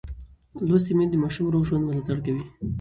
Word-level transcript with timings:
لوستې 0.67 0.93
میندې 0.97 1.17
د 1.19 1.21
ماشوم 1.23 1.45
روغ 1.53 1.63
ژوند 1.69 1.83
ملاتړ 1.87 2.17
کوي. 2.25 2.43